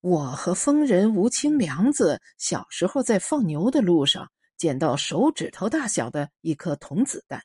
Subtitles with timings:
[0.00, 7.42] 我和疯人吴清良子小时候在放牛的路上捡到手指头大小的一颗铜子弹，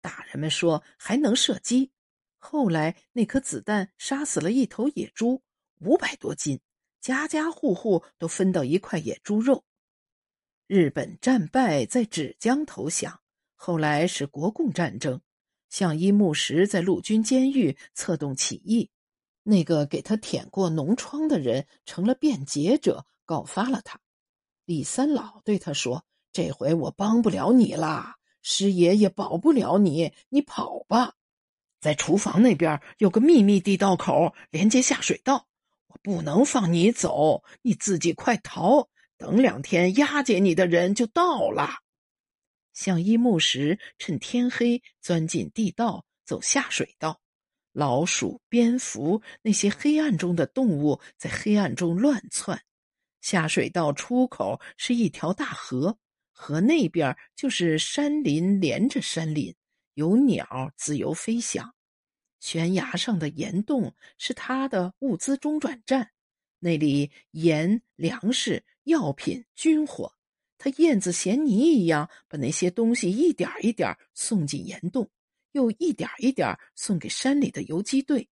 [0.00, 1.90] 大人们说还能射击。
[2.38, 5.42] 后来那颗子弹杀死了一头野猪，
[5.80, 6.58] 五百多斤，
[7.02, 9.62] 家家户户都分到一块野猪肉。
[10.66, 13.20] 日本战败，在芷江投降。
[13.56, 15.20] 后来是国共战争，
[15.68, 18.90] 向一木石在陆军监狱策动起义。
[19.50, 24.00] 那个给他舔过脓疮的人成了辩解者，告发了他。
[24.64, 31.14] 李三老对他说：“这回我帮不了你啦，师爷也保不了你，你跑吧。
[31.80, 35.48] 在厨房那边有个秘密地道口，连接下水道。
[35.88, 38.88] 我不能放你走，你自己快逃。
[39.18, 41.80] 等两天，押解你的人就到了。”
[42.72, 47.20] 相依木石趁天黑钻进地道，走下水道。
[47.72, 52.60] 老鼠、蝙蝠，那些黑暗中的动物在黑暗中乱窜。
[53.20, 55.98] 下水道出口是一条大河，
[56.32, 59.54] 河那边就是山林，连着山林，
[59.94, 61.74] 有鸟自由飞翔。
[62.40, 66.10] 悬崖上的岩洞是他的物资中转站，
[66.58, 70.14] 那里盐、粮食、药品、军火，
[70.56, 75.10] 他燕子衔泥一样把那些东西一点一点送进岩洞。
[75.52, 78.28] 又一点一点送给山里的游击队。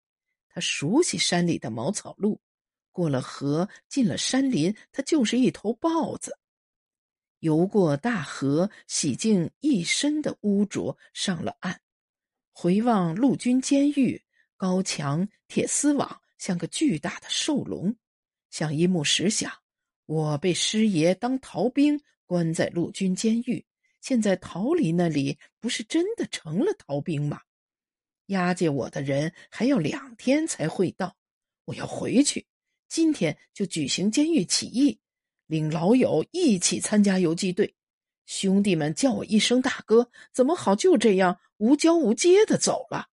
[0.50, 2.42] 他熟悉山里的茅草路，
[2.92, 6.38] 过了河，进了山林，他就是一头豹子。
[7.42, 11.80] 游过大河，洗净一身的污浊，上了岸，
[12.52, 14.20] 回望陆军监狱，
[14.56, 17.96] 高墙、铁丝网，像个巨大的兽笼。
[18.50, 19.54] 像一幕石想：
[20.08, 23.64] 我被师爷当逃兵，关在陆军监狱。
[24.08, 27.42] 现在逃离那里，不是真的成了逃兵吗？
[28.28, 31.18] 押解我的人还要两天才会到，
[31.66, 32.48] 我要回去。
[32.88, 34.98] 今天就举行监狱起义，
[35.48, 37.76] 领老友一起参加游击队。
[38.26, 43.08] 兄弟们叫我一声大哥，怎么好就这样无交无接的走了？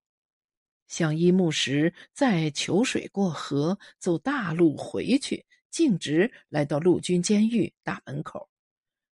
[0.86, 8.48] 向一木石在求水过河，走大路回去，径直来到陆军监狱大门口。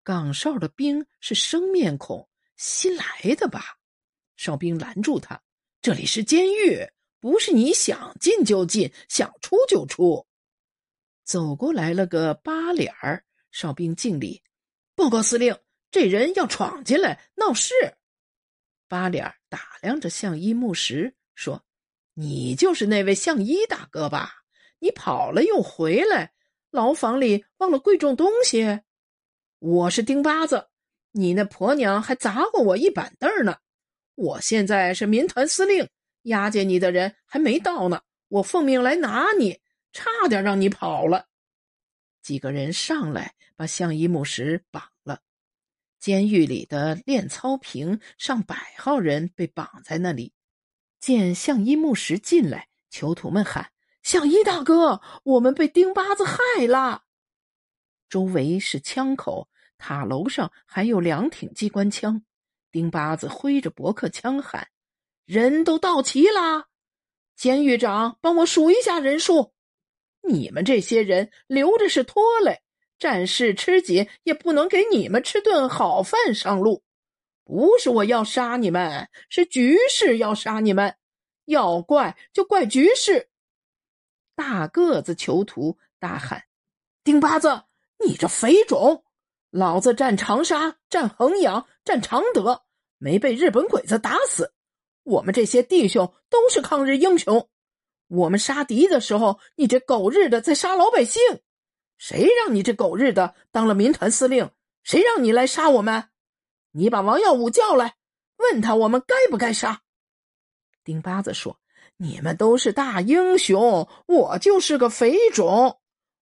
[0.09, 2.27] 岗哨的兵是生面孔，
[2.57, 3.05] 新来
[3.35, 3.77] 的吧？
[4.37, 5.39] 哨兵拦住他
[5.83, 6.89] ：“这里是监狱，
[7.19, 10.25] 不是你想进就进，想出就出。”
[11.23, 14.41] 走过来了个八脸儿，哨兵敬礼
[14.97, 15.55] ：“报告司令，
[15.91, 17.75] 这人要闯进来闹事。”
[18.89, 21.63] 八脸打量着相依木石，说
[22.17, 24.43] ：“你就是那位相依大哥吧？
[24.79, 26.33] 你跑了又回来，
[26.71, 28.79] 牢房里忘了贵重东西？”
[29.59, 30.69] 我是丁八子，
[31.11, 33.57] 你那婆娘还砸过我一板凳呢。
[34.15, 35.85] 我现在是民团司令，
[36.23, 38.01] 押解你的人还没到呢。
[38.29, 39.59] 我奉命来拿你，
[39.91, 41.25] 差点让你跑了。
[42.21, 45.19] 几个人上来把向一木石绑了。
[45.99, 50.31] 监狱里的练操坪，上百号人被绑在那里。
[51.01, 53.71] 见向一木石进来，囚徒们喊
[54.03, 57.03] ：“向一大哥，我们被丁八子害了。”
[58.09, 59.47] 周围是枪口，
[59.77, 62.23] 塔楼上还有两挺机关枪。
[62.71, 64.67] 丁八子挥着驳壳枪喊
[65.25, 66.67] ：“人都到齐了，
[67.35, 69.53] 监狱长帮我数一下人数。
[70.21, 72.61] 你们这些人留着是拖累，
[72.97, 76.83] 战事吃紧也不能给你们吃顿好饭上路。
[77.43, 80.95] 不是我要杀你们，是局势要杀你们。
[81.45, 83.29] 要怪就怪局势。”
[84.35, 86.43] 大个子囚徒大喊
[87.03, 87.63] ：“丁八子！”
[88.05, 89.03] 你这肥种！
[89.51, 92.63] 老子占长沙、占衡阳、占常德，
[92.97, 94.53] 没被日本鬼子打死。
[95.03, 97.49] 我们这些弟兄都是抗日英雄。
[98.07, 101.21] 我们杀敌的时候，你这狗日的在杀老百姓。
[101.97, 104.51] 谁让你这狗日的当了民团司令？
[104.83, 106.09] 谁让你来杀我们？
[106.71, 107.95] 你把王耀武叫来，
[108.37, 109.81] 问他我们该不该杀。
[110.83, 111.59] 丁八子说
[111.97, 115.78] ：“你们都是大英雄，我就是个肥种。”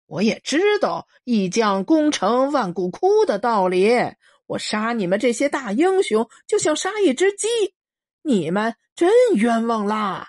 [0.07, 3.89] 我也知道“一将功成万骨枯”的道理。
[4.47, 7.47] 我杀你们这些大英雄，就像杀一只鸡，
[8.21, 10.27] 你们真冤枉啦！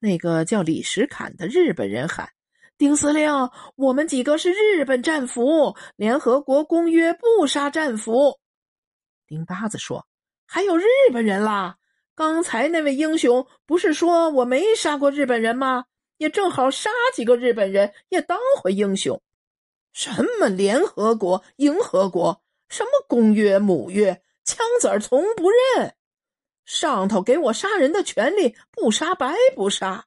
[0.00, 2.28] 那个叫李石坎的日本人喊
[2.76, 3.30] ：“丁司令，
[3.76, 8.38] 我们几个是日本战俘，联合国公约不杀战俘。”
[9.28, 10.06] 丁八子说
[10.46, 11.76] ：“还有日本人啦！
[12.16, 15.84] 刚才那位英雄不是说我没杀过日本人吗？”
[16.18, 19.20] 也正好杀几个日本人，也当回英雄。
[19.92, 25.94] 什么联合国、英合国，什么公约、母约，枪子儿从不认。
[26.64, 30.06] 上头给我杀人的权利，不杀白不杀。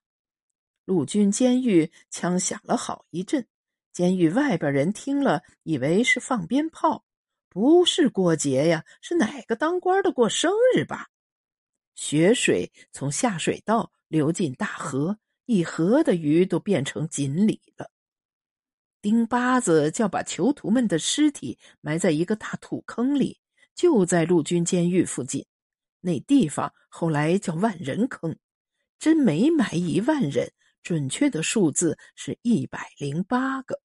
[0.85, 3.47] 陆军监狱枪响了好一阵，
[3.91, 7.03] 监狱外边人听了，以为是放鞭炮，
[7.49, 11.07] 不是过节呀，是哪个当官的过生日吧？
[11.95, 15.17] 血水从下水道流进大河，
[15.51, 17.91] 一河的鱼都变成锦鲤了。
[19.01, 23.37] 丁八子叫把囚徒们的尸体埋在一个大土坑里，
[23.75, 25.45] 就在陆军监狱附近。
[25.99, 28.33] 那地方后来叫万人坑，
[28.97, 30.49] 真没埋一万人，
[30.83, 33.81] 准确的数字是一百零八个。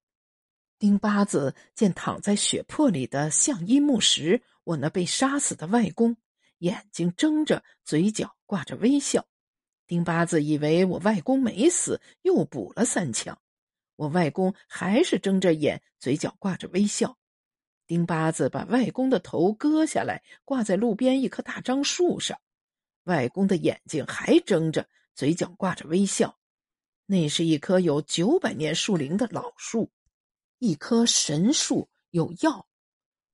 [0.79, 6.15] 丁八子见躺在血泊里的相依木石，我那被杀死的外公。
[6.59, 9.27] 眼睛睁着，嘴角挂着微笑。
[9.87, 13.39] 丁八子以为我外公没死，又补了三枪。
[13.95, 17.17] 我外公还是睁着眼，嘴角挂着微笑。
[17.87, 22.37] 丁八子把外公的头割下来，挂在路边一棵大樟树上。
[23.05, 26.37] 外公的眼睛还睁着，嘴角挂着微笑。
[27.05, 29.89] 那是一棵有九百年树龄的老树，
[30.59, 32.67] 一棵神树，有药。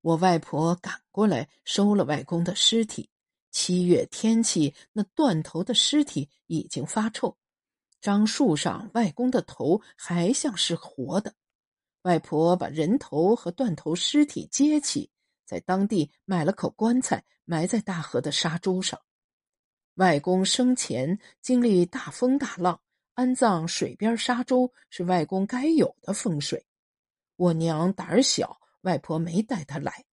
[0.02, 3.10] 我外婆赶过来收了外公的尸体。
[3.54, 7.38] 七月天气，那断头的尸体已经发臭。
[8.02, 11.34] 樟树上外公的头还像是活的。
[12.02, 15.10] 外婆把人头和断头尸体接起，
[15.46, 19.00] 在当地买了口棺材，埋在大河的沙洲上。
[19.94, 22.82] 外公生前经历大风大浪，
[23.14, 26.66] 安葬水边沙洲是外公该有的风水。
[27.36, 30.04] 我娘胆儿小，外婆没带她来。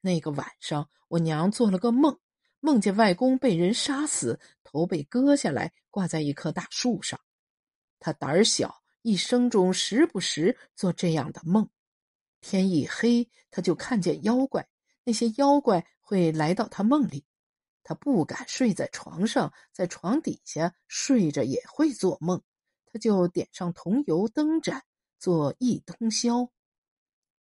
[0.00, 2.16] 那个晚上，我娘做了个梦。
[2.66, 7.20] 梦见外公被人杀死，头被割下来，挂在一棵大树上。
[8.00, 11.70] 他胆儿小，一生中时不时做这样的梦。
[12.40, 14.66] 天一黑，他就看见妖怪，
[15.04, 17.24] 那些妖怪会来到他梦里。
[17.84, 22.42] 他不敢睡在床上，在床底下睡着也会做梦。
[22.92, 24.82] 他就点上桐油灯盏，
[25.20, 26.50] 做一通宵。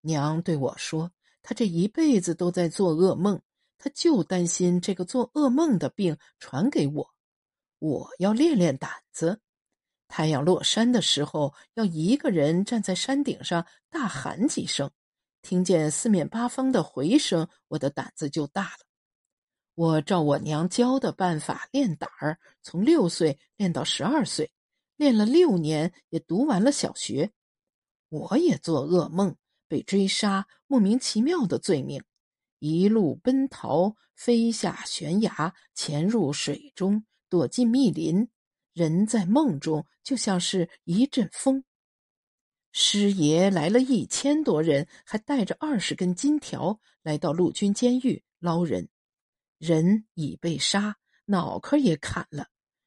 [0.01, 3.41] 娘对我说：“他这一辈子都在做噩梦。”
[3.83, 7.11] 他就担心这个做噩梦的病传给我，
[7.81, 9.41] 我要练练胆子。
[10.07, 14.89] 太阳落山的时候，要一个人站在山顶上大喊几声，
[15.43, 18.87] 听见四面八方的回声，我的胆子就大了。
[19.75, 24.53] 我照我娘教的办法练胆儿，从六岁练到十二岁，
[24.95, 27.33] 练了六年，也读完了小学。
[28.11, 29.35] 我也做噩梦，
[29.67, 32.05] 被追杀，莫名其妙的罪名。
[32.63, 38.29] 一路奔逃，飞下悬崖，潜入水中，躲进密林。
[38.73, 41.65] 人在梦中就像是一阵风。
[42.71, 48.89] 师爷来了一千多人，还带着二十根金条来到陆军监狱捞人。
[49.59, 52.47] 人已被杀，脑壳也砍了。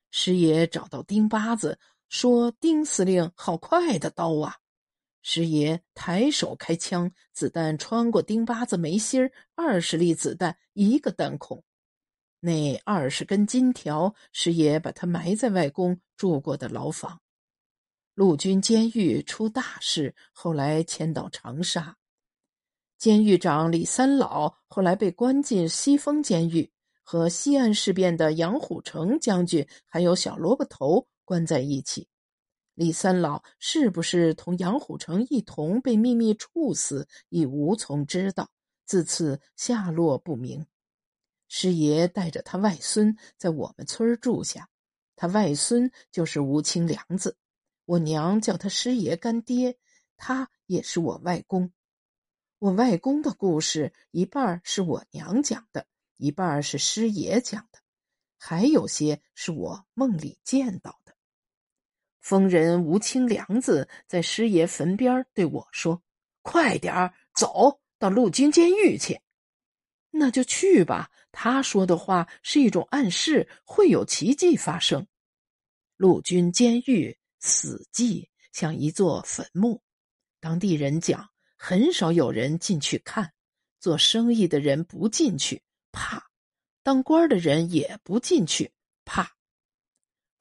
[0.09, 4.55] 师爷找到丁八子，说：“丁司令，好快的刀啊！”
[5.27, 11.63] 师爷抬手开枪，子弹穿过丁八子眉心二十粒子弹，一个弹孔。
[12.39, 17.21] 那二十根金条，师爷把他埋在外公住过的牢房。
[18.13, 21.97] 陆军监狱出大事，后来迁到长沙。
[22.99, 26.71] 监狱长李三老后来被关进西风监狱，
[27.01, 32.07] 和西安事变的杨虎城将军还有小萝卜头关在一起。
[32.75, 38.51] 李三老是不是同杨虎城一同被秘密处死，已无从知道。
[38.85, 40.67] 自此下落不明。
[41.47, 44.69] 师爷带着他外孙在我们村住下，
[45.15, 47.37] 他外孙就是吴清良子。
[47.85, 49.77] 我娘叫他师爷干爹，
[50.17, 51.71] 他也是我外公。
[52.59, 57.79] 我外公的故事一半是我娘讲的，一半是师爷讲的，
[58.37, 61.04] 还有些是我梦里见到的。
[62.25, 66.01] 疯人吴清良子在师爷坟边对我说
[66.41, 69.21] ：“快点儿走到陆军监狱去。”
[70.09, 71.11] 那就去吧。
[71.31, 75.05] 他说的话是一种暗示，会有奇迹发生。
[75.97, 79.79] 陆军监狱死寂，像一座坟墓。
[80.39, 83.31] 当地人讲，很少有人进去看。
[83.79, 86.17] 做生意的人不进去，怕；
[86.81, 88.71] 当官的人也不进去，
[89.03, 89.34] 怕。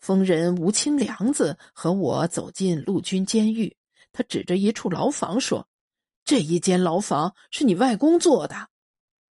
[0.04, 3.75] 疯人吴清良子和我走进陆军监狱，
[4.12, 5.66] 他指着一处牢房说
[6.26, 8.68] ：“这一间牢房是你外公做的。”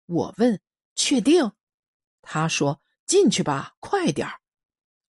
[0.08, 0.58] 我问
[0.96, 1.52] ：“确定？”
[2.22, 4.40] 他说：“进去吧，快点儿。”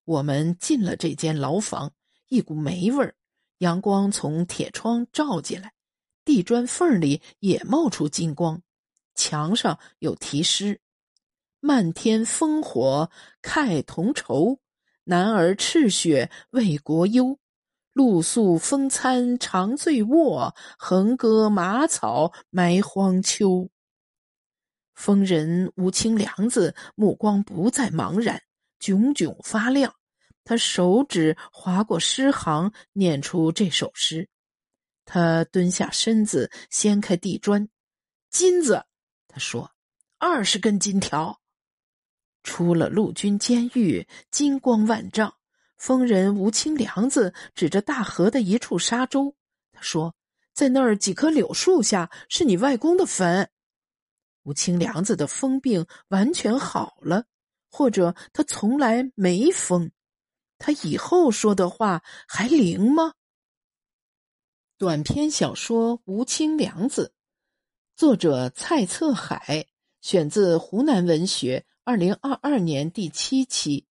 [0.04, 1.94] 我们进了这间牢房，
[2.28, 3.16] 一股霉味儿，
[3.56, 5.72] 阳光从铁窗照进来，
[6.26, 8.60] 地砖缝里也冒出金光，
[9.14, 10.82] 墙上有题诗
[11.60, 14.60] ：“漫天烽火慨同仇。”
[15.04, 17.38] 男儿赤血为国忧，
[17.92, 23.68] 露宿风餐长醉卧，横戈马草埋荒丘。
[24.94, 28.40] 疯人吴清良子目光不再茫然，
[28.78, 29.94] 炯炯发亮。
[30.42, 34.28] 他手指划过诗行，念出这首诗。
[35.04, 37.68] 他蹲下身子，掀开地砖，
[38.30, 38.84] 金子。
[39.28, 39.70] 他说
[40.18, 41.40] ：“二十根金条。”
[42.44, 45.34] 出了陆军监狱，金光万丈。
[45.76, 49.34] 疯人吴清良子指着大河的一处沙洲，
[49.72, 50.14] 他说
[50.54, 53.50] ：“在那儿几棵柳树下，是你外公的坟。”
[54.44, 57.24] 吴清良子的疯病完全好了，
[57.68, 59.90] 或者他从来没疯。
[60.58, 63.14] 他以后说的话还灵吗？
[64.78, 67.12] 短篇小说《吴清良子》，
[67.96, 69.66] 作者蔡策海，
[70.00, 73.84] 选自《湖南文学》二零二二年第七期。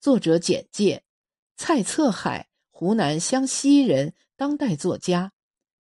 [0.00, 1.04] 作者简介：
[1.58, 5.32] 蔡策海，湖南湘西人，当代作家，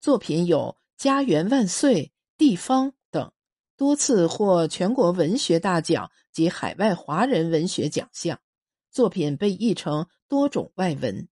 [0.01, 2.03] 作品有《家园万岁》
[2.37, 3.31] 《地方》等，
[3.77, 8.41] 多次获全国文学大奖及海外华人文学奖项，
[8.91, 11.29] 作品被译成多种外文。